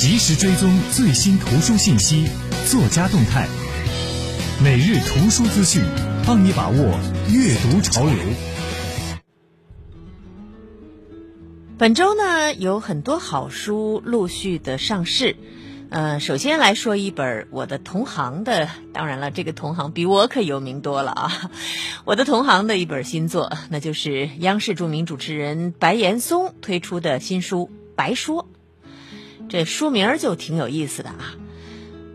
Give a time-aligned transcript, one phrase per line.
[0.00, 2.28] 及时追踪最新图书信息、
[2.70, 3.48] 作家动态，
[4.62, 5.82] 每日图书资讯，
[6.24, 6.76] 帮你把握
[7.28, 8.14] 阅读潮流。
[11.76, 15.34] 本周呢，有很多好书陆续的上市。
[15.90, 21.50] 呃，首先来说一本我的同行的，当然了，这个同行比我可有名多了啊。
[22.04, 28.44] 我的同行的一本新作，那就是央视著名主持人白岩松推出的新书《白说》。
[29.48, 31.34] 这书名就挺有意思的啊。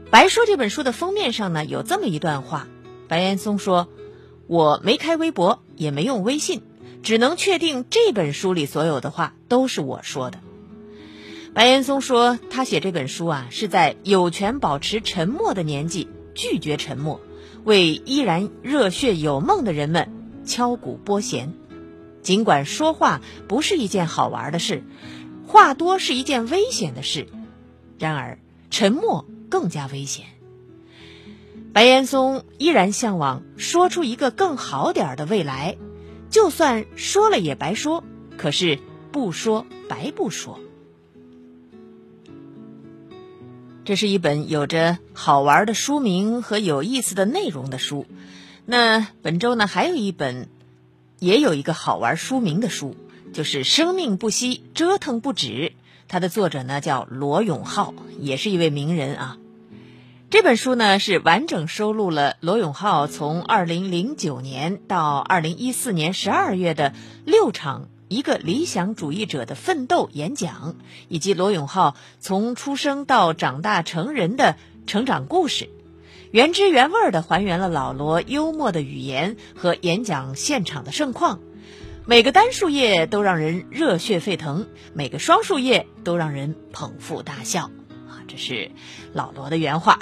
[0.10, 2.68] 《白说》这本书的封面上呢，有这么一段话：
[3.08, 3.90] 白岩松说
[4.46, 6.62] ：“我没开微博，也没用微信，
[7.02, 10.40] 只能确定这本书里所有的话都是我说的。”
[11.56, 17.20] 白岩松说：“他写这本书啊，是在有权保持沉默的年纪，拒绝沉默，
[17.64, 20.12] 为依然热血有梦的人们
[20.46, 21.54] 敲鼓拨弦。
[22.22, 24.84] 尽管说话不是一件好玩的事，
[25.46, 27.28] 话多是一件危险的事，
[28.00, 28.40] 然而
[28.70, 30.26] 沉默更加危险。
[31.74, 35.78] 白岩松依然向往说出一个更好点儿的未来，
[36.30, 38.04] 就算说了也白说，
[38.38, 38.80] 可是
[39.12, 40.60] 不说白不说。”
[43.86, 48.06] 这是一本有着好玩的书名和有意思的内容的书。
[48.66, 50.48] 那本周呢，还有一本，
[51.20, 52.96] 也有一个好玩书名的书，
[53.34, 55.48] 就是《生命不息，折腾不止》。
[56.08, 59.38] 它的作者呢叫罗永浩，也是一位名人啊。
[60.30, 66.94] 这本书呢是完整收录了罗永浩从2009年到2014年12月的
[67.26, 67.90] 六场。
[68.10, 70.76] 一个理想主义者的奋斗演讲，
[71.08, 75.70] 以及罗永浩从出生到长大成人的成长故事，
[76.30, 81.40] 原汁原味的还原了老罗幽默的语言和演讲现场的盛况。
[82.06, 87.72] 每个单数页都让人热血沸腾，每个双数页都让人捧腹大笑。
[88.10, 88.72] 啊，这是
[89.14, 90.00] 老罗的原话。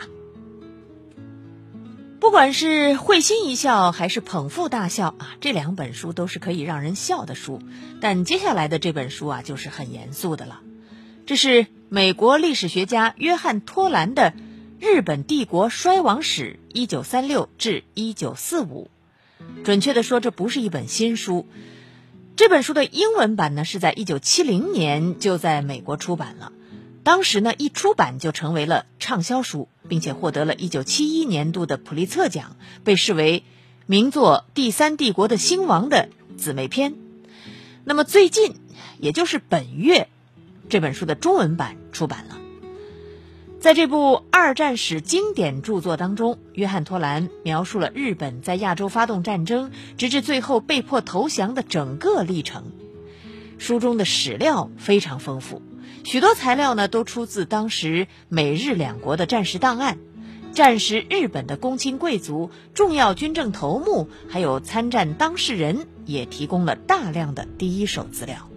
[2.20, 7.62] 不管是会心一笑还是捧腹大笑啊，这两本书都是可以让人笑的书。
[8.00, 10.62] 但接下来的这本书啊，就是很严肃的了。
[11.28, 14.32] 这是美国历史学家约翰托兰的
[14.80, 18.90] 《日本帝国衰亡史（一九三六至一九四五）》。
[19.64, 21.46] 准确的说，这不是一本新书。
[22.42, 26.52] 这本书的英文版呢，是在一九七零年就在美国出版了。
[27.04, 33.44] 当时呢，一出版就成为了畅销书，并且获得了一九七一年度的普利策奖，被视为
[33.86, 36.96] 名作《第三帝国的兴亡》的姊妹篇。
[37.84, 38.56] 那么最近，
[38.98, 40.10] 也就是本月，
[40.68, 42.41] 这本书的中文版出版了。
[43.62, 52.72] 在这部二战史经典著作当中，约翰·托兰描述了日本在亚洲发动战争，直至最后被迫投降的整个历程。
[53.60, 55.62] 书中的史料非常丰富。
[56.04, 60.00] 许多材料呢都出自当时美日两国的战时档案，
[60.54, 68.50] 战时日本的公卿贵族、重要军政头目，还有参战当事人也提供了大量的第一手资料。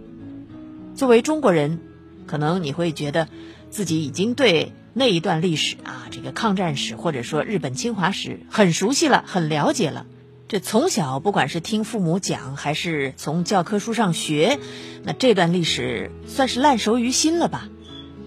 [0.95, 1.79] 作为中国人，
[2.25, 3.27] 可能你会觉得
[3.69, 10.05] 自己已经对那一段历史啊，这个抗战史或者说日本侵华史很熟悉了，很了解了。
[10.47, 14.57] 这从小不管是听父母讲，还是从教科书上学，
[15.03, 17.67] 那这段历史算是烂熟于心了吧？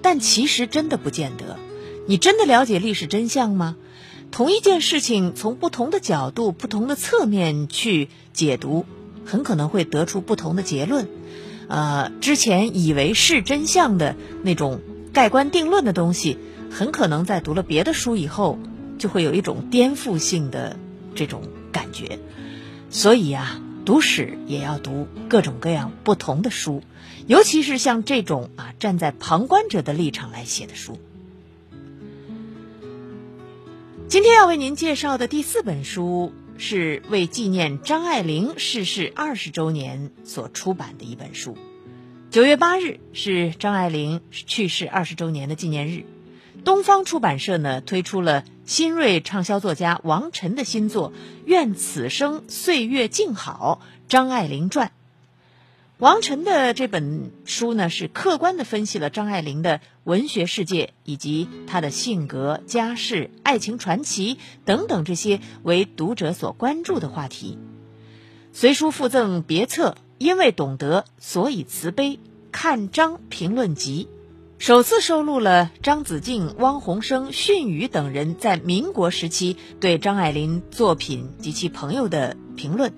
[0.03, 1.57] 但其实真的不见得。
[2.07, 3.75] 你真的了解历史真相吗？
[4.31, 8.85] 同一件事情，从不同的角度、不同的侧面去解读，
[9.25, 11.09] 很可能会得出不同的结论。
[11.69, 14.83] 呃，之前以为是真相的那种
[15.15, 16.37] 盖棺定论的东西，
[16.71, 18.59] 很可能在读了别的书以后，
[18.99, 20.79] 就会有一种颠覆性的
[21.15, 21.43] 这种。
[21.71, 22.19] 感觉，
[22.91, 26.83] 所以啊，读史也要读各种各样不同的书，
[27.27, 30.99] 尤其是像这种啊站在旁观者的立场来写的书。
[34.09, 41.57] 今天要为您介绍的第四本书是为纪念张爱玲逝世二十周年所出版的一本书。
[42.31, 46.07] 九月八日是张爱玲去世二十周年的纪念日。
[46.69, 51.13] 东方出版社呢推出了新锐畅销作家王晨的新作
[51.47, 53.81] 《愿此生岁月静好》
[54.11, 54.93] 张爱玲传。
[55.97, 64.37] 王晨的这本书呢是客观的分析了张爱玲的文学世界以及她的性格、家世、爱情传奇
[64.67, 67.57] 等等这些为读者所关注的话题。
[68.53, 72.19] 随书附赠别册，因为懂得，所以慈悲。
[72.53, 74.07] 看张评论集。
[74.59, 82.93] 首次收录了张子静、汪洪生、逊宇等人在民国时期对张爱玲作品及其朋友的评论，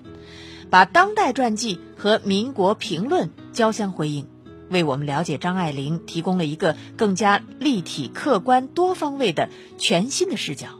[0.71, 4.27] 把当代传记和民国评论交相辉映。
[4.69, 10.79] 为我们了解张爱玲提供了一个更加立体、客观、多方位的全新的视角。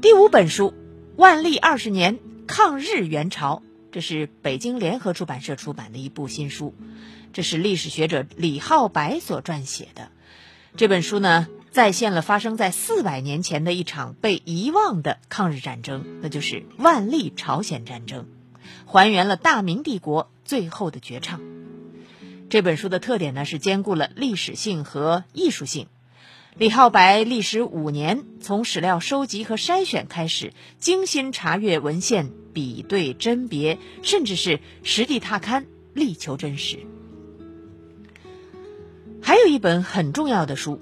[0.00, 0.70] 第五本书
[1.16, 3.56] 《万历二十年抗日援朝》，
[3.92, 6.74] 这是北京联合出版社出版的一部新书，
[7.36, 10.08] 这是历史学者李浩白所撰写的。
[10.74, 18.24] 这本书呢，再现了发生在四百年前的一场被遗忘的抗日战争，那就是万历朝鲜战争，
[18.86, 21.42] 还原了大明帝国最后的绝唱。
[22.48, 25.88] 这本书的特点呢，是兼顾了历史性和艺术性。
[26.56, 36.78] 李浩白历时五年，从史料收集和筛选开始，精心查阅文献，比对甄别，甚至是实地踏勘，力求真实。
[39.26, 40.78] 还有一本很重要的书，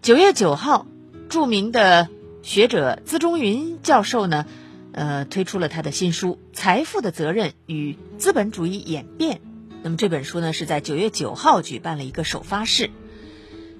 [0.00, 0.86] 九月九号，
[1.28, 2.08] 著名的
[2.40, 4.46] 学者资中云教授呢，
[4.92, 9.36] 呃，推出了他的新书《财富的责任与资本主义演变》。
[9.82, 12.88] 那么这本书呢，是在九月九号举办了一个首发式。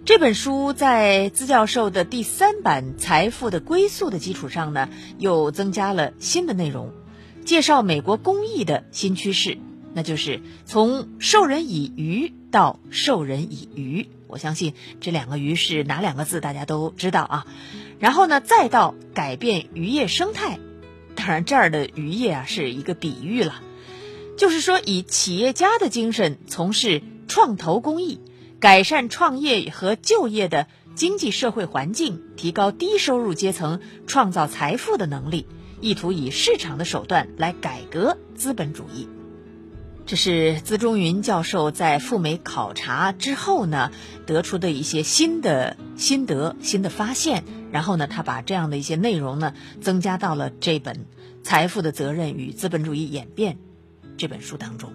[0.05, 6.93] 这本书在资教授的第三版《财富的归宿》的基础上呢，又增加了新的内容，
[7.47, 9.57] 介绍美国公益的新趋势，
[9.95, 14.08] 那就是从授人以渔到授人以渔。
[14.26, 17.47] 我相信这两个“鱼”是哪两个字，大家都知道啊。
[17.99, 20.58] 然后呢，再到改变渔业生态，
[21.14, 23.62] 当然这儿的渔业啊是一个比喻了，
[24.37, 28.20] 就是说以企业家的精神从事创投公益。
[28.61, 35.47] 改善创业和就业的经济社会环境，提高低收入阶层创造财富的能力，
[35.81, 39.08] 意图以市场的手段来改革资本主义。
[40.11, 43.93] 这是资中云教授在赴美考察之后呢
[44.27, 47.45] 得出的一些新的心得、新的发现。
[47.71, 50.97] 然后呢，他把这样的一些内容呢增加到了这本
[51.45, 53.55] 《财富的责任与资本主义演变》
[54.17, 54.93] 这本书当中。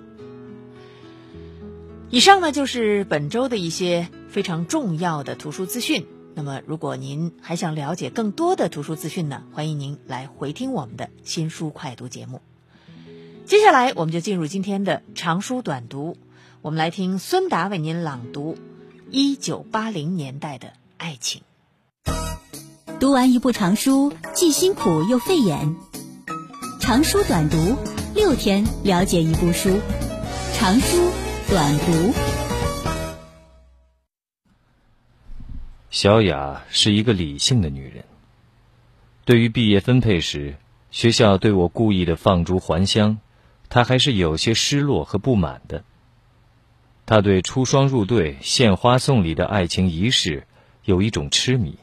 [2.10, 6.06] 以上呢就是本周的一些非常重要的图书资讯。
[6.34, 12.42] 那么，如果您还想了解更多的图书资讯呢，欢迎您来回听我们的新书快读节目。
[13.46, 16.18] 接下来，我们就进入今天的长书短读，
[16.64, 18.56] 我们来听孙达为您朗读
[19.12, 21.44] 《一九八零年代的爱情》。
[23.00, 25.76] 读完一部长书，既辛苦又费眼。
[26.80, 27.76] 长书短读，
[28.16, 29.80] 六天了解一部书。
[30.56, 30.98] 长书。
[31.48, 32.14] 短读。
[35.92, 38.04] 小雅是一个理性的女人。
[39.24, 40.56] 对于毕业分配时，
[40.90, 43.20] 学校对我故意的放逐还乡，
[43.70, 45.84] 他还是有些失落和不满的。
[47.06, 50.48] 他对出双入对、献花送礼的爱情仪式
[50.84, 51.78] 有一种痴迷。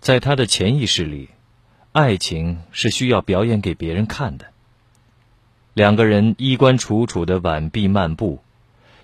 [0.00, 1.28] 在他的潜意识里，
[1.92, 4.46] 爱情是需要表演给别人看的。
[5.74, 8.42] 两个人衣冠楚楚的挽臂漫步，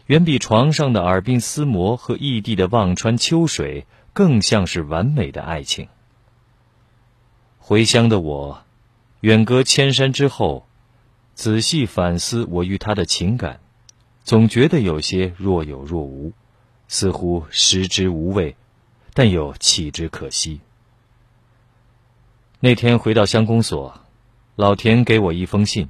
[0.07, 5.89] 远比床上的耳鬓厮磨和异地的望穿秋水更像是完美的爱情。
[7.59, 8.63] 回乡的我，
[9.21, 10.68] 远隔千山之后，
[11.39, 13.61] 仔细反思我与他的情感，
[14.25, 16.33] 总觉得有些若有若无，
[16.89, 18.57] 似乎食之无味，
[19.15, 20.59] 但又弃之可惜。
[22.59, 24.01] 那天回到乡公所，
[24.57, 25.89] 老田给我一封信。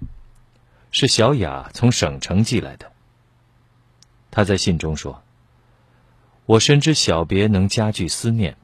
[0.91, 2.93] 是小雅从省城寄来的。
[4.31, 5.23] 他在信中说
[6.45, 8.59] ：“我深知小别能加剧思念，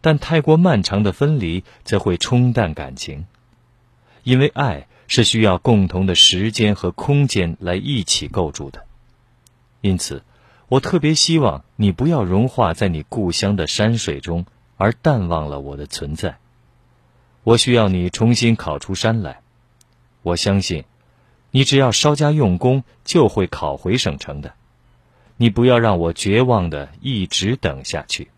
[0.00, 3.26] 但太过漫长的分离则会冲淡感情。
[4.24, 8.86] 因为爱是需要共同的时间和空间来一起构筑的。
[9.82, 10.24] 因此，
[10.68, 14.46] 我特别希望你不要融化在你故乡的山水中，
[14.78, 16.38] 而淡忘了我的存在。
[17.42, 19.42] 我需要你重新考出山来。
[20.22, 20.84] 我相信。”
[21.54, 24.54] 你只要稍加用功，就会考回省城的。
[25.36, 28.30] 你不要让我绝望的一直等下去。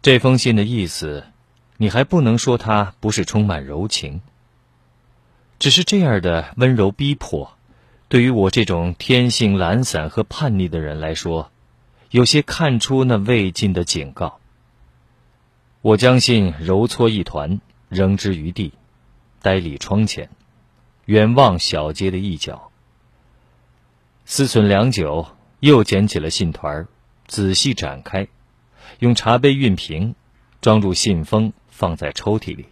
[0.00, 1.24] 这封信的意思，
[1.78, 4.20] 你还不能说他不是充满柔情。
[5.58, 7.56] 只是这样的温柔逼迫，
[8.08, 11.50] 对于我这种天性懒散和叛逆的人来说，
[12.10, 14.38] 有些看出那未尽的警告。
[15.82, 18.72] 我将信揉搓一团，扔之于地。
[19.42, 20.28] 呆立窗前，
[21.04, 22.72] 远望小街的一角。
[24.24, 25.28] 思忖良久，
[25.60, 26.88] 又捡起了信团
[27.28, 28.26] 仔细展开，
[28.98, 30.16] 用茶杯熨平，
[30.60, 32.64] 装入信封，放在抽屉里。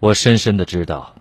[0.00, 1.16] 我深深的知道，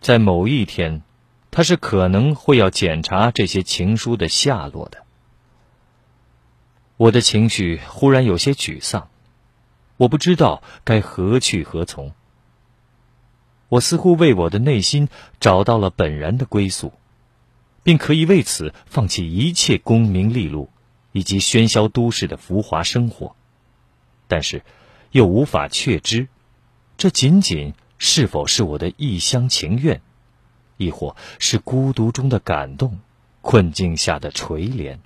[0.00, 1.02] 在某一天，
[1.50, 5.04] 他是可能会要检查这些情书的下落的。
[6.96, 9.10] 我的情绪忽然有些沮丧，
[9.98, 12.12] 我不知道该何去何从。
[13.68, 15.08] 我似乎为我的内心
[15.40, 16.92] 找到了本然的归宿，
[17.82, 20.70] 并可以为此放弃一切功名利禄
[21.12, 23.36] 以及喧嚣都市的浮华生活。
[24.28, 24.62] 但是，
[25.12, 26.28] 又无法确知，
[26.96, 30.00] 这仅仅是否是我的一厢情愿，
[30.76, 32.98] 亦或是孤独中的感动，
[33.40, 34.98] 困境下的垂怜。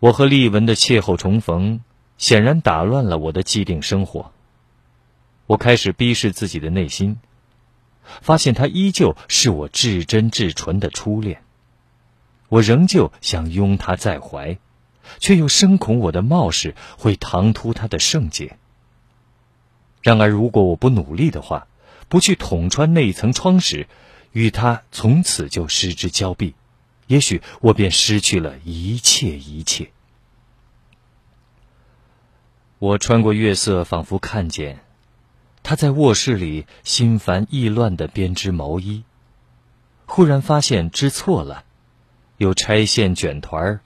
[0.00, 1.80] 我和丽文的邂逅重逢，
[2.18, 4.32] 显然打乱了我的既定生活。
[5.46, 7.18] 我开始逼视自己的内心，
[8.20, 11.42] 发现他依旧是我至真至纯的初恋。
[12.48, 14.58] 我仍旧想拥他在怀，
[15.18, 18.58] 却又深恐我的冒失会唐突他的圣洁。
[20.02, 21.66] 然而，如果我不努力的话，
[22.08, 23.88] 不去捅穿那一层窗时，
[24.32, 26.54] 与他从此就失之交臂，
[27.06, 29.90] 也许我便失去了一切一切。
[32.78, 34.80] 我穿过月色，仿佛看见。
[35.62, 39.04] 他在卧室里心烦意乱的编织毛衣，
[40.04, 41.64] 忽然发现织错了，
[42.36, 43.80] 又拆线卷团儿，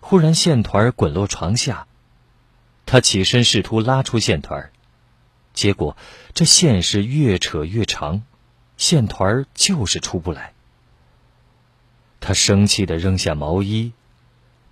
[0.00, 1.86] 忽然线团滚落床下，
[2.86, 4.70] 他起身试图拉出线团，
[5.54, 5.96] 结果
[6.34, 8.22] 这线是越扯越长，
[8.76, 10.52] 线团就是出不来。
[12.20, 13.92] 他生气的扔下毛衣，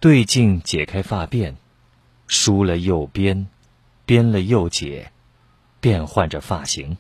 [0.01, 1.55] 对镜解开发辫，
[2.27, 3.49] 梳了又编，
[4.05, 5.13] 编了又解。
[5.81, 6.99] 变换着发型，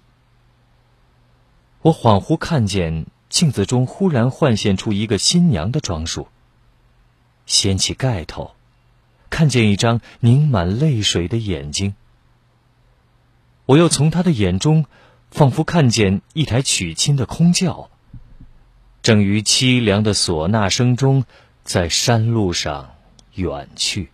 [1.82, 6.28] 我恍惚看见镜子中忽然幻现出一个新娘的装束。
[7.48, 8.54] 掀起盖头，
[9.30, 11.96] 看见一张凝满泪水的眼睛。
[13.64, 14.84] 我又从他的眼中，
[15.30, 17.90] 仿佛看见一台娶亲的空轿，
[19.02, 21.24] 正于凄凉的唢呐声中，
[21.64, 22.94] 在山路上
[23.34, 24.10] 远去。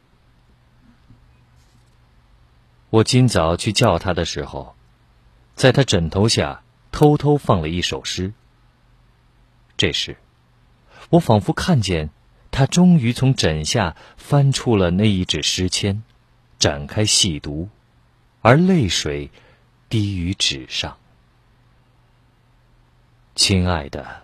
[2.91, 4.77] 我今早去叫他的时候，
[5.57, 6.63] 在他枕头下
[6.93, 8.33] 偷偷放了一首诗。
[9.77, 10.17] 这时，
[11.11, 12.11] 我仿佛看见
[12.55, 16.05] 他终于从枕下翻出了那一纸诗签，
[16.61, 17.69] 展开细读，
[18.43, 19.33] 而泪水
[19.89, 20.97] 滴于纸上。
[23.35, 24.23] 亲爱的，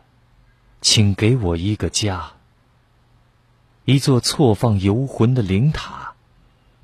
[0.81, 2.35] 请给我一个家，
[3.85, 6.15] 一座错放游魂的灵塔，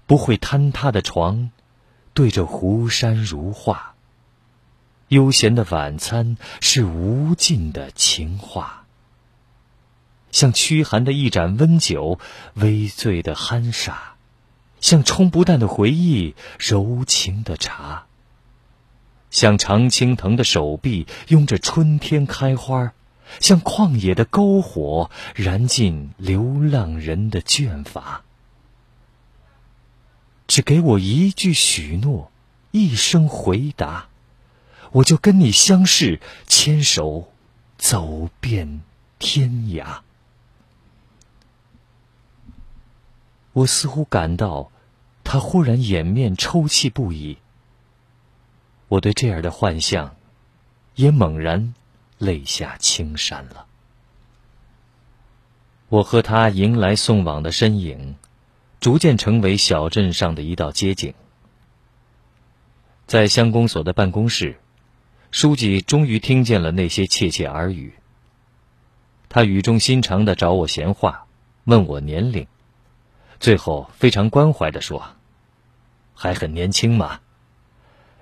[0.04, 1.52] 不会坍塌的床。
[2.12, 3.94] 对着湖山如画，
[5.06, 8.85] 悠闲的晚餐是无尽的情话，
[10.36, 12.18] 像驱寒的一盏温酒，
[12.52, 14.16] 微醉的酣傻，
[14.82, 18.04] 像冲不淡的回忆，柔情的茶，
[19.30, 22.92] 像常青藤的手臂拥着春天开花，
[23.40, 28.22] 像旷野的篝火燃尽流浪人的倦乏。
[30.46, 32.30] 只给我一句许诺，
[32.72, 34.08] 一声回答，
[34.92, 37.32] 我就跟你相视，牵手
[37.78, 38.82] 走遍
[39.18, 40.00] 天涯。
[43.56, 44.70] 我似乎感到，
[45.24, 47.38] 他忽然掩面抽泣不已。
[48.88, 50.14] 我对这样的幻象，
[50.94, 51.74] 也猛然
[52.18, 53.64] 泪下青山了。
[55.88, 58.16] 我和他迎来送往的身影。
[58.78, 61.14] 逐渐成为小镇上的一道街景。
[63.06, 64.60] 在乡公所的办公室，
[65.32, 67.94] 书记终于听见了那些窃窃耳语。
[69.28, 71.26] 他语重心长的找我闲话，
[71.64, 72.46] 问我年龄，
[73.40, 75.16] 最后非常关怀的说
[76.14, 77.20] ：“还很年轻嘛。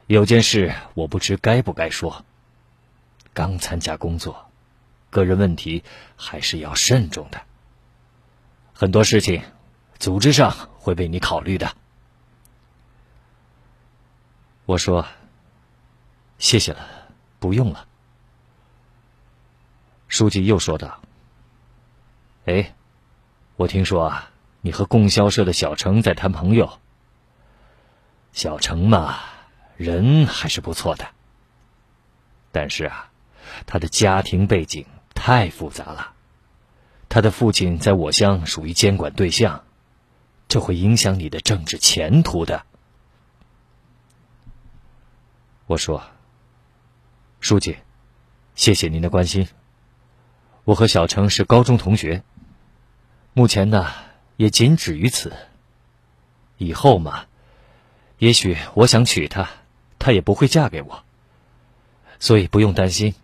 [0.07, 2.25] 有件事我不知该不该说。
[3.33, 4.51] 刚参加工作，
[5.11, 5.83] 个人问题
[6.17, 7.41] 还是要慎重的。
[8.73, 9.43] 很多事情。”
[9.97, 11.77] 组织上会为你考虑的。
[14.67, 15.07] 我说
[16.37, 16.87] ：“谢谢了，
[17.39, 17.87] 不用了。”
[20.09, 21.01] 书记又说道
[22.45, 22.75] ：“哎，
[23.57, 24.31] 我听说啊，
[24.65, 26.79] 你和供销社的小程在谈朋友。
[28.33, 29.19] 小程嘛，
[29.77, 31.09] 人还是不错的，
[32.51, 33.11] 但是啊，
[33.67, 36.15] 他的家庭背景太复杂了。
[37.11, 39.65] 他的父亲在我乡属于监管对象。”
[40.49, 42.65] 这会影响你的政治前途的。
[45.67, 46.03] 我说
[47.41, 47.77] ：“书记，
[48.55, 49.49] 谢谢您的关心。
[50.65, 52.23] 我和小程是高中同学，
[53.33, 53.87] 目前呢
[54.37, 55.33] 也仅止于此。
[56.59, 57.27] 以后嘛，
[58.19, 59.49] 也许我想娶她，
[59.99, 61.05] 她也不会嫁给我，
[62.19, 63.15] 所以不用担心。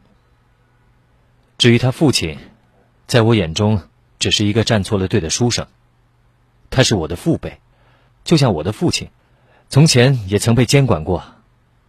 [1.59, 2.39] 至于他父亲，
[3.07, 3.83] 在我眼中
[4.19, 5.67] 只是一个站错了队的书生。”
[6.71, 7.61] 他是我的父辈，
[8.23, 9.11] 就像我的父亲，
[9.69, 11.35] 从前也曾被监管过，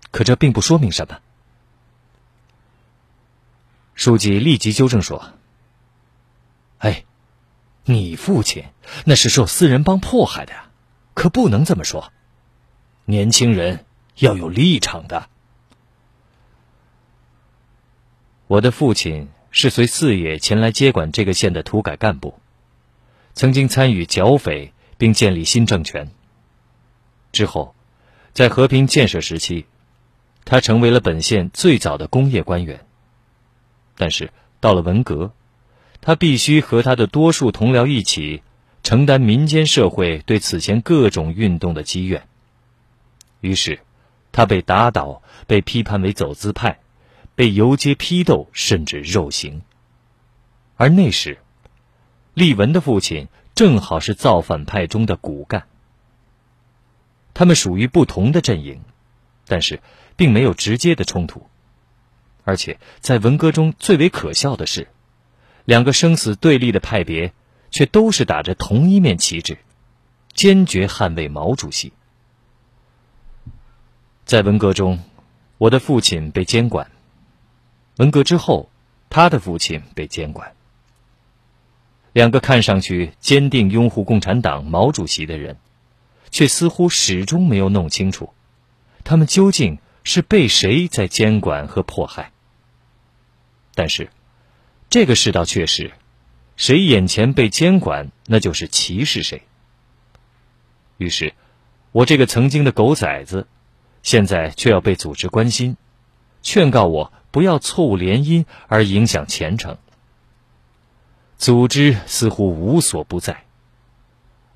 [0.09, 1.19] 可这并不说明什么。
[3.93, 5.33] 书记立即纠正说
[6.79, 7.05] ：“哎，
[7.85, 8.65] 你父亲
[9.05, 10.69] 那是受私人帮迫害的呀，
[11.13, 12.11] 可不能这么说。
[13.05, 13.85] 年轻人
[14.17, 15.29] 要有立场的。”
[18.47, 22.35] 我的父亲是随四爷前来接管这个县的土改干部，
[23.33, 26.11] 曾经参与剿匪并建立新政权。
[27.31, 27.73] 之后，
[28.33, 29.65] 在和平建设时期，
[30.43, 32.85] 他成为了本县最早的工业官员。
[33.95, 35.31] 但是到了文革，
[36.01, 38.43] 他必须和他的多数同僚一起
[38.83, 42.27] 承担民间社会对此前各种运动的积怨。
[43.39, 43.79] 于是，
[44.31, 46.79] 他被打倒，被批判为走资派。
[47.33, 49.61] 被游街批斗，甚至肉刑。
[50.75, 51.39] 而那时，
[52.33, 55.65] 丽文的父亲正好是造反派中的骨干。
[57.33, 58.81] 他们属于不同的阵营，
[59.47, 59.81] 但是
[60.17, 61.47] 并没有直接的冲突。
[62.43, 64.89] 而且在文革中最为可笑的是，
[65.71, 67.31] 两个生死对立的派别
[67.69, 69.57] 却都是打着同一面旗帜，
[70.33, 71.93] 坚决捍卫毛主席。
[74.25, 74.99] 在文革中，
[75.57, 76.91] 我的父亲被监管。
[77.95, 78.69] 文革之后，
[79.09, 80.51] 他的父亲被监管。
[82.11, 85.55] 两个看上去坚定拥护共产党、毛主席的人，
[86.31, 88.33] 却似乎始终没有弄清楚，
[89.05, 92.33] 他们究竟是被谁在监管和迫害。
[93.73, 94.09] 但是，
[94.91, 95.93] 这个世道确实，
[96.57, 99.43] 谁眼前被监管，那就是歧视谁。
[100.97, 101.33] 于是，
[101.93, 103.47] 我这个曾经的狗崽子，
[104.03, 105.77] 现在却要被组织关心，
[106.41, 107.13] 劝告我。
[107.31, 109.77] 不要错误联姻而影响前程。
[111.37, 113.45] 组织似乎无所不在，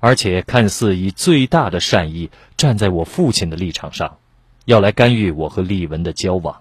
[0.00, 4.18] 而且看似以最大的善意站在我父亲的立场上，
[4.66, 6.60] 要来干预我和丽文的交往。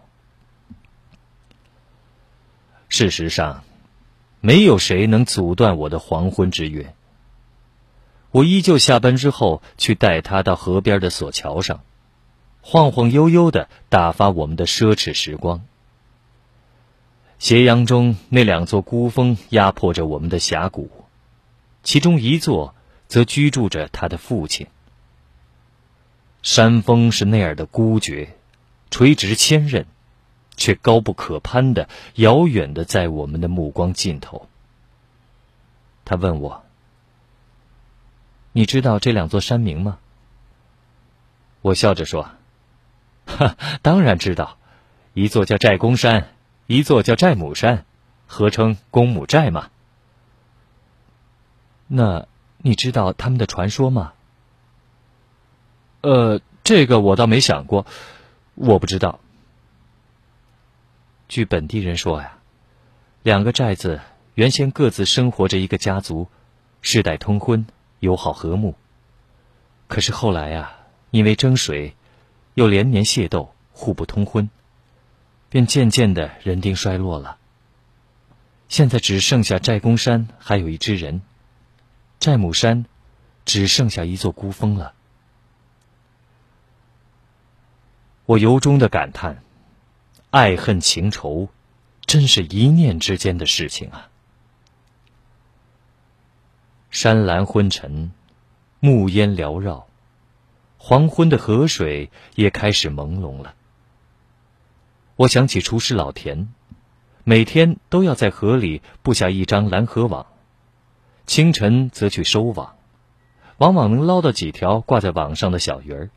[2.98, 3.66] 事实上，
[4.40, 6.96] 没有谁能阻断我的黄昏之约。
[8.31, 11.84] 我依旧下班之后去带他到河边的索桥上，
[12.62, 15.66] 晃晃悠悠的打发我们的奢侈时光。
[17.38, 20.90] 斜阳中，那两座孤峰压迫着我们的峡谷，
[21.84, 22.75] 其中一座
[23.10, 24.68] 则居住着他的父亲。
[26.42, 28.38] 山峰是那样的孤绝，
[28.90, 29.84] 垂直千仞，
[30.55, 34.48] 却高不可攀的遥远的在我们的目光尽头。
[36.03, 36.63] 他问我
[38.53, 40.00] ：“你知道这两座山名吗？”
[41.61, 42.31] 我笑着说
[43.25, 44.57] ：“哈，当然知道，
[45.13, 46.29] 一座叫寨公山。”
[46.68, 47.85] 一座叫寨母山，
[48.25, 49.70] 合称公母寨嘛？
[51.85, 52.25] 那
[52.57, 54.13] 你知道他们的传说吗？
[56.01, 57.85] 呃，这个我倒没想过，
[58.55, 59.20] 我不知道。
[61.27, 62.38] 据本地人说呀，
[63.24, 64.01] 两个寨子
[64.35, 66.27] 原先各自生活着一个家族，
[66.81, 67.66] 世代通婚，
[68.00, 68.75] 友好和睦。
[69.88, 70.77] 可是后来呀，
[71.11, 71.96] 因为争水，
[72.53, 74.50] 又连年械斗，互不通婚。
[75.48, 77.38] 便渐渐的人丁衰落了。
[78.68, 81.22] 现在只剩下寨公山还有一只人，
[82.20, 82.85] 寨母山
[83.46, 84.94] 只剩下一座孤峰了。
[88.25, 89.44] 我由衷的感叹：
[90.31, 91.50] 爱恨情仇，
[92.05, 94.09] 真是一念之间的事情啊！
[96.90, 98.11] 山岚昏沉，
[98.79, 99.88] 暮烟缭绕，
[100.77, 103.55] 黄昏的河水也开始朦胧了。
[105.16, 106.50] 我想起厨师老田，
[107.24, 110.25] 每天都要在河里布下一张拦河网，
[111.25, 112.75] 清晨则去收网，
[113.57, 116.09] 往往能捞到几条挂在网上的小鱼儿。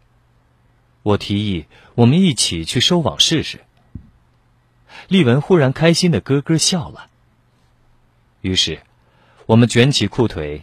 [1.05, 3.61] 我提议我们一起去收网试试。
[5.09, 7.09] 丽文忽然开心的咯咯笑了。
[8.43, 8.81] 于是，
[9.47, 10.63] 我们卷起裤腿，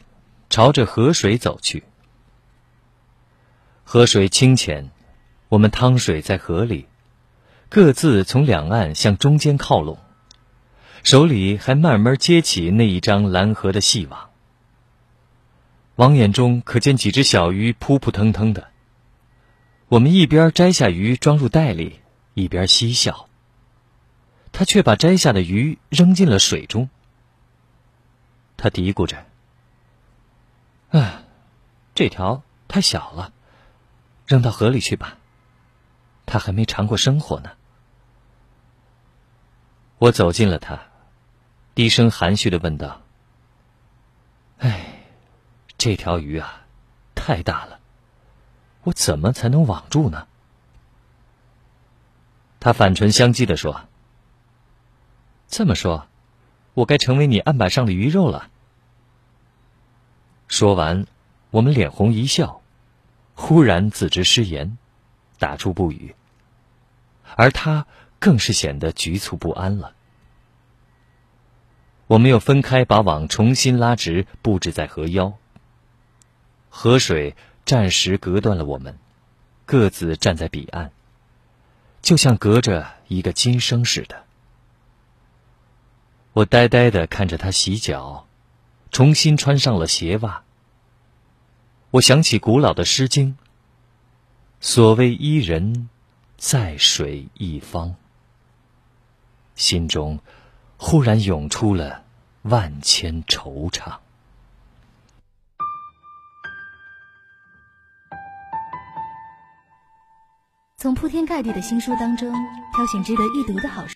[0.51, 1.83] 朝着河水走去。
[3.83, 4.91] 河水清浅，
[5.49, 6.85] 我们趟水在河里。
[7.69, 9.97] 各自从两岸向中间靠拢，
[11.03, 14.29] 手里还慢慢接起那一张蓝河的细网。
[15.95, 18.67] 网眼中可见几只小鱼扑扑腾腾的。
[19.87, 21.99] 我们一边摘下鱼装入袋里，
[22.35, 23.27] 一边嬉笑。
[24.57, 26.89] 他却把摘下的鱼扔进了水中。
[28.55, 29.25] 他嘀咕着
[30.97, 31.23] ：“啊，
[31.93, 33.33] 这条太小了，
[34.25, 35.17] 扔到河里去吧。
[36.25, 37.51] 他还没尝过生活呢。”
[39.99, 40.79] 我走近了他，
[41.73, 43.01] 低声含蓄的问道
[44.59, 45.01] ：“哎，
[45.77, 46.61] 这条鱼啊，
[47.13, 47.81] 太大了，
[48.83, 50.29] 我怎么才能网住呢？”
[52.61, 53.81] 他反唇相讥的说
[55.47, 56.07] ：“这么说，
[56.73, 58.49] 我该成为你案板上的鱼肉了。”
[60.47, 61.07] 说完，
[61.51, 62.61] 我们脸红一笑，
[63.33, 64.77] 忽然自知失言，
[65.39, 66.15] 打出不语。
[67.35, 67.87] 而他
[68.19, 69.93] 更是显得局促不安了。
[72.07, 75.33] 我们又分开，把网重新拉直，布置在河腰。
[76.69, 78.99] 河水暂时隔断了我们，
[79.65, 80.91] 各自站在彼岸，
[82.01, 84.24] 就像隔着一个今生似的。
[86.35, 88.27] 我呆呆的看着他洗脚，
[88.91, 90.43] 重新穿上了鞋袜。
[91.91, 93.31] 我想起古老的《诗经》
[94.59, 95.89] ：“所谓伊人，
[96.37, 97.95] 在水一方。”
[99.55, 100.19] 心中。
[100.77, 102.03] 忽然涌出了
[102.41, 103.97] 万千惆怅。
[110.75, 112.29] 从铺天盖地的新书当中
[112.75, 113.83] 挑选值得一读的好书。